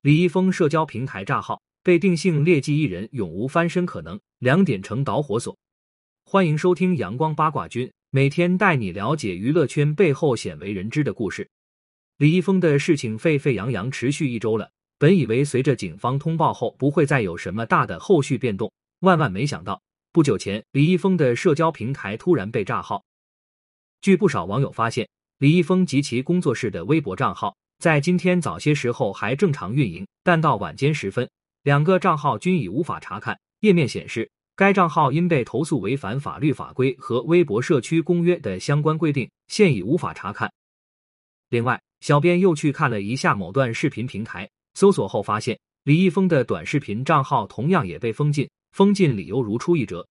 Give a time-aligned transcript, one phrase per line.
[0.00, 4.20] 李易峰社交平台炸号，被定性劣迹艺人，永无翻身可能。
[4.38, 5.58] 两点成导火索。
[6.24, 11.50] 欢迎收听阳光八卦君，每天带你了解娱乐圈背后鲜为人知的故事。
[12.16, 14.70] 李易峰的事情沸沸扬扬，持续一周了。
[14.98, 23.04] 本以为随着警方通报后不会再有什么大的后续变动，万万没想到，不久前李易峰的社交平台突然被炸号。
[24.00, 25.08] 据不少网友发现，
[25.38, 27.56] 李易峰及其工作室的微博账号。
[27.78, 31.30] 在今天早些时候还正常运营，但到晚间时分，
[31.62, 33.38] 两个账号均已无法查看。
[33.60, 40.52] 页面显示，该账号因被投诉违反法律法规和微博社区公约的相关规定，现已无法查看。
[41.50, 50.04] 另外，小编又去看了一下某段视频平台，搜索后发现，李易峰的短视频账号同样也被封禁，封禁理由如出一辙。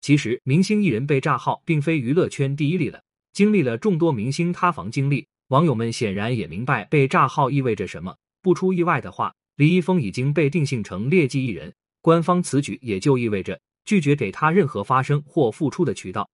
[0.00, 3.02] 其实，明星艺人被炸号并非娱乐圈第一例了，
[3.34, 5.26] 经历了众多明星塌房经历。
[5.52, 8.16] 网友们显然也明白被炸号意味着什么。
[8.40, 11.70] 不出意外的话，李易峰已经被定性成劣迹艺人，
[12.00, 16.26] 官方此举也就意味着拒绝给他任何发声或付出的渠道。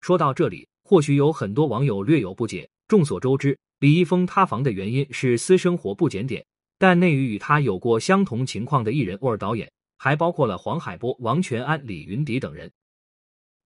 [0.00, 2.66] 说到这里，或许有很多网友略有不解。
[2.88, 6.42] 众所周知，李易峰塌房的原因是私生活不检点，
[6.78, 12.72] 但内娱与他有过相同情况的艺人或导演，还包括了黄海波、王全安、李云迪等人。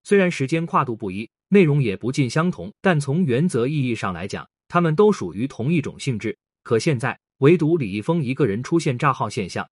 [0.03, 1.31] 虽然时间跨度不一。
[1.48, 6.36] 内容也不尽相同，但从原则意义上来讲，他们都属于同一种性质。
[6.62, 9.66] 可现在唯独李易峰一个人出现炸号现象，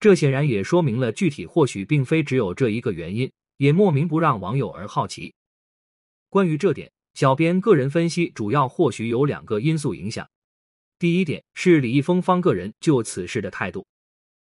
[0.00, 5.32] 这显然也说明了具体或许并非只有这一个原因，也莫名不让网友而好奇。
[6.28, 10.28] 关于这点，小编个人分析，主要或许有两个因素影响。
[10.98, 13.86] 第一点是李易峰方个人就此事的态度。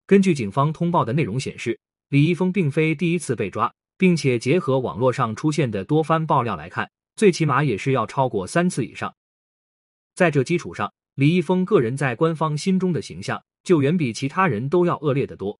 [0.07, 1.79] 根据警方通报的内容显示，
[2.09, 3.73] 李易峰并非第一次被抓。
[3.97, 9.13] 并且结合网络上出现的多番爆料来看，最起码也是要超过三次以上。
[10.15, 15.57] 在这基础上，李易峰个人在官方心中的形象就远比其他人都要恶劣得多。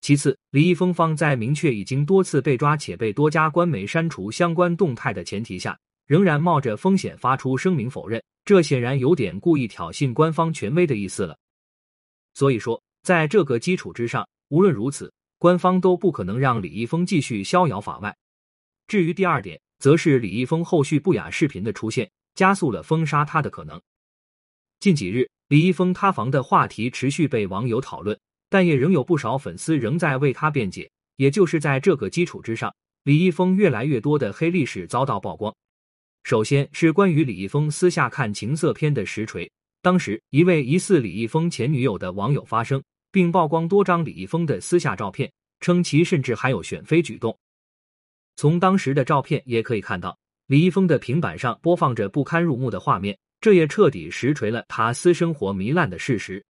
[0.00, 5.76] 其次，李易峰方在明确已经多次被抓且被多家官媒删除相关动态的前提下，
[6.06, 11.36] 仍然冒着风险发出声明否认，这显然有点故意挑衅官方权威的意思了。
[12.34, 15.12] 所以说，在这个基础之上，无论如此。
[15.38, 18.16] 官方都不可能让李易峰继续逍遥法外。
[18.86, 23.80] 至于第二点，则是李易峰后续不雅视频的出现，加速了封杀他的可能。
[24.80, 30.90] 近几日，李易峰塌房的话题持续被网友讨论，但也仍有不少粉丝仍在为他辩解。
[31.16, 32.74] 也就是在这个基础之上，
[33.04, 35.54] 李易峰越来越多的黑历史遭到曝光。
[36.24, 39.50] 首先是关于李易峰私下看情色片的实锤。
[39.80, 42.82] 当时，一位疑似李易峰前女友的网友发声。
[43.16, 47.34] 并曝光多张李易峰的私下照片，称其甚至还有选妃举动。
[48.36, 50.18] 从当时的照片也可以看到，
[50.48, 56.44] 李易峰的平板上播放着不堪入目的画面，这也彻底实锤了他私生活糜烂的事实。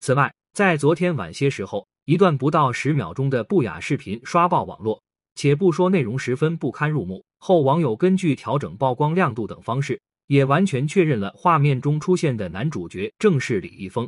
[0.00, 5.02] 此外，在昨天晚些时候，一段不到十秒钟的不雅视频刷爆网络，
[5.36, 14.06] 且不说内容十分不堪入目，后网友根据调整曝光亮度等方式，也完全确认了画面中出现的男主角正是李易峰。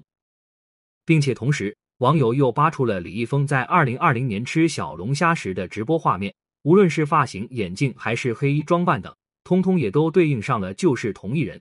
[1.05, 11.61] 并且同时，网友又扒出了李易峰在二零二零年吃小龙虾时的直播画面，无论是发型、眼镜还是黑衣装扮等，通通也都对应上了就是同一人。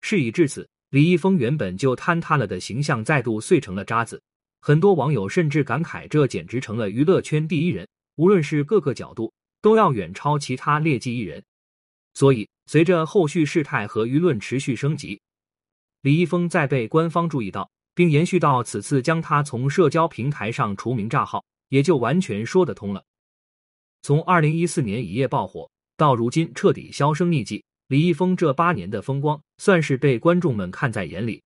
[0.00, 4.20] 事已至此，李易峰原本就坍塌了的形象再度碎成了渣子。
[4.60, 11.42] 很多网友甚至感慨，这简直成了娱乐圈第一人，无论是各个角度，都要远超其他劣迹艺人。
[12.14, 15.20] 所以，随着后续事态和舆论持续升级，
[16.02, 17.70] 李易峰在被官方注意到。
[17.94, 23.04] 并延续到此次将他从社交平台上除名账号，也就完全说得通了。
[24.02, 31.42] 从二零一四年一夜爆火到如今彻底销声匿迹，李易峰这八年的风光算是被观众们看在眼里。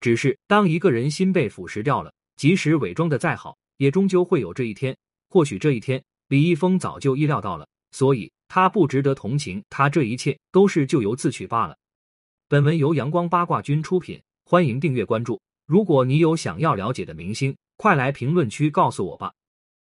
[0.00, 4.96] 只是当一个人心被腐蚀掉了，即使伪装的再好，也终究会有这一天。
[5.28, 11.76] 或许这一天，李易峰早就意料到了，所以他不值得同情，他这一切都是咎由自取罢了。
[12.48, 15.40] 本文由阳光八卦君出品，欢迎订阅关注。
[15.66, 19.32] 如果你有想要了解的明星，快来评论区告诉我吧。